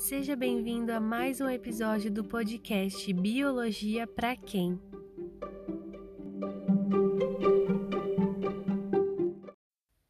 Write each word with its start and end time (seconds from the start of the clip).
Seja 0.00 0.34
bem-vindo 0.34 0.90
a 0.92 0.98
mais 0.98 1.42
um 1.42 1.48
episódio 1.50 2.10
do 2.10 2.24
podcast 2.24 3.12
Biologia 3.12 4.06
para 4.06 4.34
quem? 4.34 4.80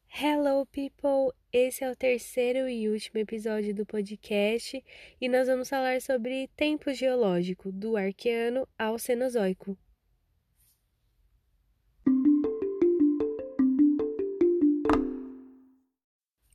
Hello, 0.09 0.65
people! 0.67 1.35
Esse 1.51 1.83
é 1.83 1.91
o 1.91 1.95
terceiro 1.95 2.69
e 2.69 2.87
último 2.87 3.19
episódio 3.19 3.75
do 3.75 3.85
podcast 3.85 4.81
e 5.19 5.27
nós 5.27 5.49
vamos 5.49 5.67
falar 5.67 6.01
sobre 6.01 6.47
tempo 6.55 6.93
geológico, 6.93 7.69
do 7.69 7.97
Arqueano 7.97 8.65
ao 8.79 8.97
Cenozoico. 8.97 9.77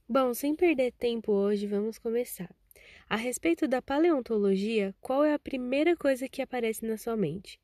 Bom, 0.08 0.32
sem 0.32 0.56
perder 0.56 0.92
tempo 0.92 1.32
hoje, 1.32 1.66
vamos 1.66 1.98
começar. 1.98 2.48
A 3.08 3.16
respeito 3.16 3.68
da 3.68 3.80
paleontologia, 3.80 4.94
qual 5.00 5.24
é 5.24 5.32
a 5.32 5.38
primeira 5.38 5.96
coisa 5.96 6.28
que 6.28 6.42
aparece 6.42 6.84
na 6.84 6.96
sua 6.96 7.16
mente? 7.16 7.60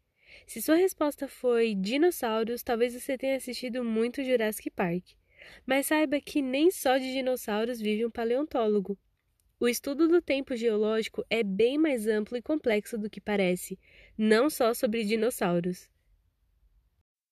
Se 0.46 0.62
sua 0.62 0.76
resposta 0.76 1.28
foi 1.28 1.74
dinossauros, 1.74 2.62
talvez 2.62 2.94
você 2.94 3.18
tenha 3.18 3.36
assistido 3.36 3.84
muito 3.84 4.22
Jurassic 4.22 4.70
Park. 4.70 5.04
Mas 5.66 5.86
saiba 5.86 6.20
que 6.20 6.40
nem 6.40 6.70
só 6.70 6.96
de 6.96 7.12
dinossauros 7.12 7.80
vive 7.80 8.06
um 8.06 8.10
paleontólogo. 8.10 8.98
O 9.58 9.68
estudo 9.68 10.08
do 10.08 10.22
tempo 10.22 10.56
geológico 10.56 11.24
é 11.28 11.42
bem 11.42 11.76
mais 11.76 12.06
amplo 12.06 12.36
e 12.36 12.42
complexo 12.42 12.96
do 12.96 13.10
que 13.10 13.20
parece, 13.20 13.78
não 14.16 14.48
só 14.48 14.72
sobre 14.72 15.04
dinossauros. 15.04 15.90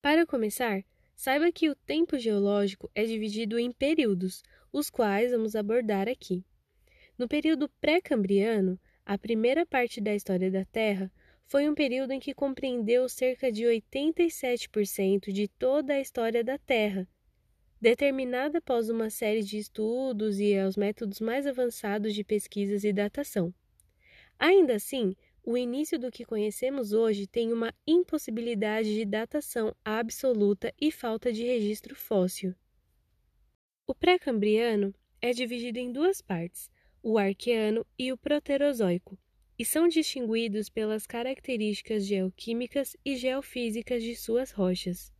Para 0.02 0.27
começar, 0.27 0.84
Saiba 1.23 1.52
que 1.52 1.68
o 1.68 1.74
tempo 1.74 2.18
geológico 2.18 2.90
é 2.95 3.04
dividido 3.04 3.59
em 3.59 3.70
períodos, 3.70 4.42
os 4.73 4.88
quais 4.88 5.32
vamos 5.32 5.54
abordar 5.54 6.09
aqui. 6.09 6.42
No 7.21 7.29
período 7.29 7.68
pré-cambriano, 7.82 8.80
a 9.04 9.18
primeira 9.18 9.66
parte 9.66 10.01
da 10.01 10.15
história 10.15 10.51
da 10.51 10.65
Terra 10.65 11.13
foi 11.45 11.68
um 11.68 11.74
período 11.74 12.12
em 12.12 12.18
que 12.18 12.32
compreendeu 12.32 13.07
cerca 13.10 13.52
de 13.52 13.65
87% 13.65 15.30
de 15.30 15.46
toda 15.46 15.93
a 15.93 16.01
história 16.01 16.43
da 16.43 16.57
Terra, 16.57 17.07
determinada 17.79 18.57
após 18.57 18.88
uma 18.88 19.10
série 19.10 19.43
de 19.43 19.59
estudos 19.59 20.40
e 20.40 20.59
aos 20.59 20.79
métodos 20.79 21.21
mais 21.21 21.46
avançados 21.46 22.15
de 22.15 22.24
pesquisas 22.24 22.85
e 22.85 22.90
datação. 22.90 23.52
Ainda 24.38 24.77
assim, 24.77 25.15
o 25.45 25.59
início 25.59 25.99
do 25.99 26.10
que 26.10 26.24
conhecemos 26.24 26.95
hoje 26.95 27.27
tem 27.27 27.52
uma 27.52 27.74
impossibilidade 27.87 28.95
de 28.95 29.05
datação 29.05 29.77
absoluta 29.84 30.73
e 30.80 30.90
falta 30.90 31.30
de 31.30 31.45
registro 31.45 31.95
fóssil. 31.95 32.55
O 33.87 33.95
pré-cambriano 33.95 34.95
é 35.21 35.32
dividido 35.32 35.79
em 35.79 35.93
duas 35.93 36.23
partes, 36.23 36.71
o 37.02 37.18
arqueano 37.18 37.87
e 37.98 38.12
o 38.12 38.16
proterozoico, 38.16 39.18
e 39.59 39.65
são 39.65 39.88
distinguidos 39.88 40.68
pelas 40.68 41.06
características 41.06 42.06
geoquímicas 42.06 42.96
e 43.04 43.16
geofísicas 43.16 44.02
de 44.02 44.15
suas 44.16 44.51
rochas. 44.51 45.12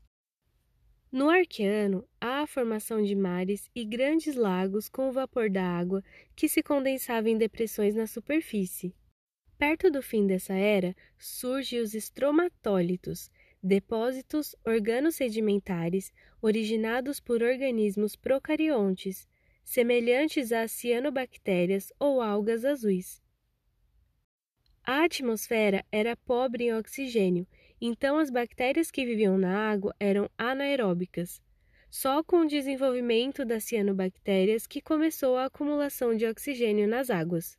No 1.13 1.29
arqueano, 1.29 2.07
há 2.21 2.43
a 2.43 2.47
formação 2.47 3.03
de 3.03 3.17
mares 3.17 3.69
e 3.75 3.85
grandes 3.85 4.37
lagos 4.37 4.89
com 4.89 5.09
o 5.09 5.13
vapor 5.13 5.51
da 5.51 5.65
água 5.65 6.05
que 6.37 6.49
se 6.49 6.63
condensava 6.63 7.29
em 7.29 7.37
depressões 7.37 7.97
na 7.97 8.07
superfície. 8.07 8.95
Perto 9.59 9.91
do 9.91 10.01
fim 10.01 10.27
dessa 10.27 10.55
era, 10.55 10.95
surgem 11.19 11.81
os 11.81 11.95
estromatólitos, 11.95 13.31
depósitos 13.63 14.55
organosedimentares 14.65 16.13
originados 16.41 17.21
por 17.21 17.43
organismos 17.43 18.17
procariontes, 18.17 19.29
semelhantes 19.71 20.51
a 20.51 20.67
cianobactérias 20.67 21.93
ou 21.97 22.21
algas 22.21 22.65
azuis. 22.65 23.23
A 24.83 25.05
atmosfera 25.05 25.87
era 25.93 26.17
pobre 26.17 26.65
em 26.65 26.75
oxigênio, 26.75 27.47
então 27.81 28.19
as 28.19 28.31
bactérias 28.31 28.91
que 28.91 29.07
viviam 29.07 29.39
na 29.39 29.71
água 29.71 29.95
eram 30.01 30.29
anaeróbicas. 30.37 31.41
Só 31.89 32.21
com 32.25 32.41
o 32.41 32.49
desenvolvimento 32.49 33.45
das 33.45 33.63
cianobactérias 33.63 34.67
que 34.67 34.83
começou 34.83 35.37
a 35.37 35.45
acumulação 35.45 36.17
de 36.17 36.27
oxigênio 36.27 36.89
nas 36.89 37.09
águas. 37.09 37.57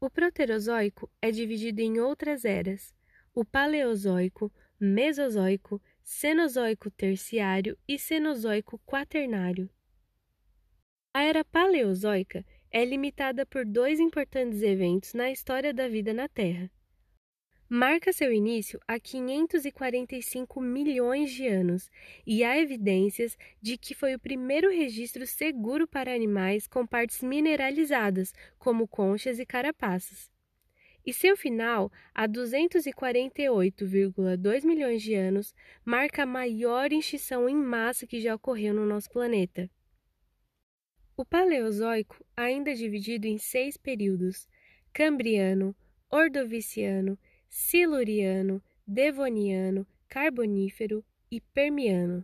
O 0.00 0.08
Proterozoico 0.08 1.10
é 1.20 1.32
dividido 1.32 1.80
em 1.80 1.98
outras 1.98 2.44
eras: 2.44 2.94
o 3.34 3.44
Paleozoico, 3.44 4.52
Mesozoico, 4.78 5.82
Cenozoico 6.04 6.88
Terciário 6.88 7.76
e 7.88 7.98
Cenozoico 7.98 8.80
Quaternário. 8.86 9.68
A 11.16 11.22
era 11.22 11.42
Paleozoica 11.42 12.44
é 12.70 12.84
limitada 12.84 13.46
por 13.46 13.64
dois 13.64 13.98
importantes 13.98 14.60
eventos 14.60 15.14
na 15.14 15.30
história 15.30 15.72
da 15.72 15.88
vida 15.88 16.12
na 16.12 16.28
Terra 16.28 16.70
marca 17.70 18.12
seu 18.12 18.30
início 18.30 18.78
há 18.86 19.00
545 19.00 20.60
milhões 20.60 21.30
de 21.30 21.48
anos 21.48 21.90
e 22.26 22.44
há 22.44 22.60
evidências 22.60 23.34
de 23.62 23.78
que 23.78 23.94
foi 23.94 24.14
o 24.14 24.20
primeiro 24.20 24.70
registro 24.70 25.26
seguro 25.26 25.88
para 25.88 26.14
animais 26.14 26.66
com 26.66 26.86
partes 26.86 27.22
mineralizadas, 27.22 28.34
como 28.58 28.86
conchas 28.86 29.38
e 29.38 29.46
carapaças. 29.46 30.30
E 31.02 31.14
seu 31.14 31.34
final, 31.34 31.90
há 32.14 32.28
248,2 32.28 34.66
milhões 34.66 35.00
de 35.00 35.14
anos, 35.14 35.54
marca 35.82 36.24
a 36.24 36.26
maior 36.26 36.92
extinção 36.92 37.48
em 37.48 37.56
massa 37.56 38.06
que 38.06 38.20
já 38.20 38.34
ocorreu 38.34 38.74
no 38.74 38.84
nosso 38.84 39.08
planeta. 39.08 39.70
O 41.18 41.24
Paleozoico 41.24 42.22
ainda 42.36 42.70
é 42.70 42.74
dividido 42.74 43.26
em 43.26 43.38
seis 43.38 43.78
períodos: 43.78 44.46
Cambriano, 44.92 45.74
Ordoviciano, 46.10 47.18
Siluriano, 47.48 48.62
Devoniano, 48.86 49.86
Carbonífero 50.08 51.02
e 51.30 51.40
Permiano. 51.40 52.22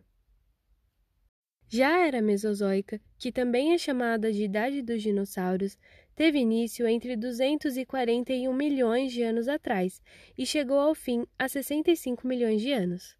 Já 1.68 1.96
a 1.96 2.06
era 2.06 2.20
Mesozoica, 2.20 3.00
que 3.16 3.32
também 3.32 3.72
é 3.72 3.78
chamada 3.78 4.30
de 4.30 4.44
Idade 4.44 4.82
dos 4.82 5.00
Dinossauros, 5.00 5.78
teve 6.14 6.38
início 6.38 6.86
entre 6.86 7.16
241 7.16 8.52
milhões 8.52 9.10
de 9.10 9.22
anos 9.22 9.48
atrás 9.48 10.02
e 10.36 10.44
chegou 10.44 10.78
ao 10.78 10.94
fim 10.94 11.26
há 11.38 11.48
65 11.48 12.28
milhões 12.28 12.60
de 12.60 12.72
anos. 12.72 13.16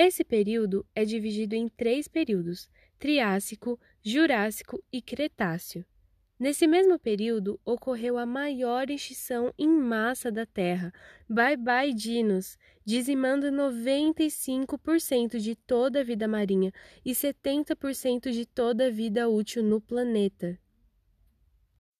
Esse 0.00 0.22
período 0.22 0.86
é 0.94 1.04
dividido 1.04 1.56
em 1.56 1.68
três 1.68 2.06
períodos: 2.06 2.70
Triássico, 3.00 3.80
Jurássico 4.00 4.80
e 4.92 5.02
Cretáceo. 5.02 5.84
Nesse 6.38 6.68
mesmo 6.68 7.00
período, 7.00 7.60
ocorreu 7.64 8.16
a 8.16 8.24
maior 8.24 8.88
extinção 8.90 9.52
em 9.58 9.68
massa 9.68 10.30
da 10.30 10.46
Terra, 10.46 10.92
Bye 11.28 11.56
Bye 11.56 11.92
Dinos, 11.92 12.56
dizimando 12.84 13.48
95% 13.48 15.40
de 15.40 15.56
toda 15.56 15.98
a 15.98 16.04
vida 16.04 16.28
marinha 16.28 16.72
e 17.04 17.10
70% 17.10 18.30
de 18.30 18.46
toda 18.46 18.86
a 18.86 18.90
vida 18.90 19.28
útil 19.28 19.64
no 19.64 19.80
planeta. 19.80 20.56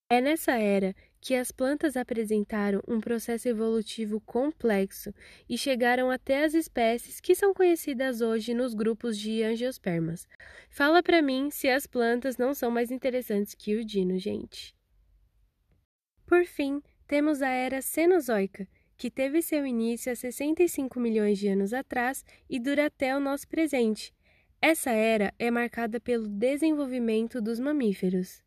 É 0.09 0.21
nessa 0.21 0.53
era 0.53 0.95
que 1.21 1.35
as 1.35 1.51
plantas 1.51 1.97
apresentaram 1.97 2.83
um 2.87 3.01
processo 3.01 3.49
evolutivo 3.49 4.21
complexo 4.21 5.13
e 5.49 5.59
chegaram 5.59 6.11
até 6.11 6.45
as 6.45 6.55
espécies 6.55 7.21
que 7.21 7.35
são 7.35 7.53
conhecidas 7.53 8.21
hoje 8.21 8.55
nos 8.55 8.75
grupos 8.75 9.19
de 9.19 9.43
angiospermas. 9.43 10.27
Fala 10.71 11.03
para 11.03 11.21
mim 11.21 11.51
se 11.51 11.69
as 11.69 11.87
plantas 11.87 12.37
não 12.37 12.55
são 12.55 12.71
mais 12.71 12.91
interessantes 12.91 13.55
que 13.55 13.77
o 13.77 13.85
dino, 13.85 14.19
gente. 14.19 14.75
Por 16.27 16.45
fim, 16.45 16.83
temos 17.07 17.41
a 17.43 17.49
era 17.49 17.81
Cenozoica, 17.81 18.69
que 18.97 19.11
teve 19.11 19.41
seu 19.41 19.65
início 19.65 20.13
há 20.13 20.17
65 20.17 21.01
milhões 21.01 21.39
de 21.39 21.49
anos 21.49 21.73
atrás 21.73 22.25
e 22.51 22.59
dura 22.59 22.87
até 22.87 23.17
o 23.17 23.21
nosso 23.21 23.49
presente. 23.49 24.13
Essa 24.61 24.91
era 24.91 25.33
é 25.39 25.51
marcada 25.51 26.01
pelo 26.01 26.27
desenvolvimento 26.27 27.41
dos 27.41 27.61
mamíferos. 27.61 28.43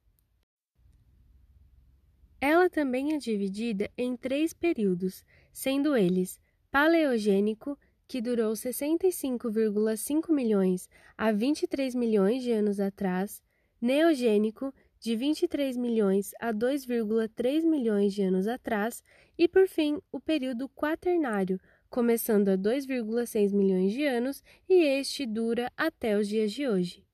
Ela 2.42 2.68
também 2.72 3.14
é 3.14 3.18
dividida 3.20 3.88
em 3.96 4.18
três 4.18 4.52
períodos, 4.52 5.24
sendo 5.54 5.96
eles 5.96 6.42
Paleogênico, 6.72 7.78
que 8.08 8.20
durou 8.20 8.54
65,5 8.54 10.34
milhões 10.34 10.90
a 11.16 11.32
23 11.32 11.94
milhões 11.94 12.42
de 12.42 12.52
anos 12.52 12.80
atrás, 12.80 13.44
Neogênico, 13.80 14.74
de 15.00 15.16
23 15.16 15.78
milhões 15.78 16.32
a 16.40 16.52
2,3 16.52 17.64
milhões 17.64 18.14
de 18.14 18.24
anos 18.24 18.48
atrás, 18.48 19.04
e 19.38 19.48
por 19.48 19.68
fim 19.68 20.00
o 20.12 20.20
período 20.20 20.68
Quaternário, 20.70 21.60
começando 21.90 22.50
a 22.50 22.58
2,6 22.58 23.54
milhões 23.54 23.92
de 23.92 24.06
anos 24.06 24.44
e 24.68 24.84
este 24.84 25.26
dura 25.26 25.72
até 25.78 26.18
os 26.18 26.28
dias 26.28 26.52
de 26.52 26.68
hoje. 26.68 27.06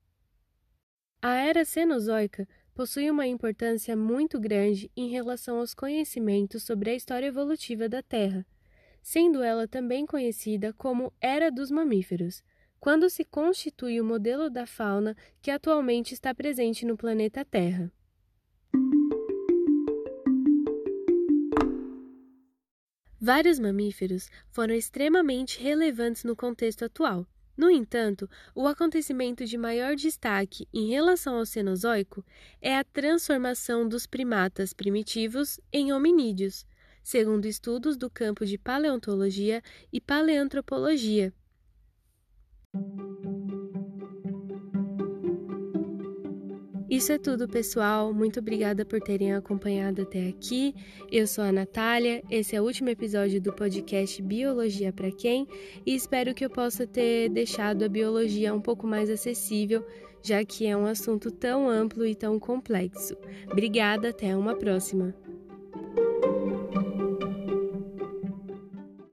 A 1.22 1.36
era 1.36 1.66
Cenozoica 1.66 2.48
possui 2.78 3.10
uma 3.10 3.26
importância 3.26 3.96
muito 3.96 4.40
grande 4.40 4.92
em 4.96 5.10
relação 5.10 5.58
aos 5.58 5.74
conhecimentos 5.74 6.62
sobre 6.62 6.92
a 6.92 6.94
história 6.94 7.26
evolutiva 7.26 7.90
da 7.90 8.04
Terra, 8.04 8.46
sendo 9.02 9.42
ela 9.42 9.68
também 9.68 10.06
conhecida 10.06 10.72
como 10.74 11.12
Era 11.20 11.50
dos 11.50 11.72
Mamíferos, 11.72 12.44
quando 12.80 13.10
se 13.10 13.26
constitui 13.26 14.00
o 14.00 14.06
modelo 14.06 14.48
da 14.48 14.68
fauna 14.68 15.18
que 15.42 15.50
atualmente 15.50 16.14
está 16.14 16.36
presente 16.36 16.86
no 16.86 16.96
planeta 16.96 17.44
Terra. 17.44 17.92
Vários 23.20 23.58
mamíferos 23.58 24.30
foram 24.52 24.76
extremamente 24.76 25.60
relevantes 25.60 26.24
no 26.24 26.36
contexto 26.36 26.86
atual, 26.86 27.26
no 27.58 27.72
entanto, 27.72 28.30
o 28.54 28.68
acontecimento 28.68 29.44
de 29.44 29.58
maior 29.58 29.96
destaque 29.96 30.68
em 30.72 30.90
relação 30.90 31.38
ao 31.38 31.46
Cenozoico 31.46 32.24
é 32.62 32.78
a 32.78 32.84
transformação 32.84 33.90
dos 33.90 34.06
primatas 34.06 34.74
primitivos 34.74 35.60
em 35.74 35.92
hominídeos, 35.92 36.68
segundo 37.02 37.46
estudos 37.46 37.98
do 37.98 38.12
campo 38.12 38.46
de 38.46 38.60
paleontologia 38.60 39.64
e 39.92 40.00
paleantropologia. 40.00 41.34
Isso 46.98 47.12
é 47.12 47.20
tudo, 47.20 47.48
pessoal. 47.48 48.12
Muito 48.12 48.40
obrigada 48.40 48.84
por 48.84 49.00
terem 49.00 49.32
acompanhado 49.32 50.02
até 50.02 50.30
aqui. 50.30 50.74
Eu 51.12 51.28
sou 51.28 51.44
a 51.44 51.52
Natália. 51.52 52.24
Esse 52.28 52.56
é 52.56 52.60
o 52.60 52.64
último 52.64 52.90
episódio 52.90 53.40
do 53.40 53.54
podcast 53.54 54.20
Biologia 54.24 54.92
para 54.92 55.12
quem? 55.12 55.48
E 55.86 55.94
espero 55.94 56.34
que 56.34 56.44
eu 56.44 56.50
possa 56.50 56.88
ter 56.88 57.30
deixado 57.30 57.86
a 57.86 57.88
biologia 57.88 58.52
um 58.52 58.60
pouco 58.60 58.88
mais 58.88 59.12
acessível, 59.12 59.86
já 60.24 60.44
que 60.44 60.66
é 60.66 60.76
um 60.76 60.88
assunto 60.88 61.30
tão 61.30 61.70
amplo 61.70 62.04
e 62.04 62.16
tão 62.16 62.40
complexo. 62.40 63.16
Obrigada, 63.46 64.10
até 64.10 64.36
uma 64.36 64.56
próxima. 64.56 65.14